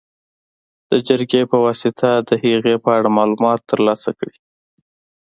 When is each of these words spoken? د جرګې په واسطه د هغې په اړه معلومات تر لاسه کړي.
د 0.91 0.93
جرګې 1.07 1.41
په 1.51 1.57
واسطه 1.65 2.09
د 2.29 2.31
هغې 2.43 2.75
په 2.83 2.89
اړه 2.97 3.09
معلومات 3.17 3.59
تر 3.69 3.79
لاسه 3.87 4.11
کړي. 4.19 4.35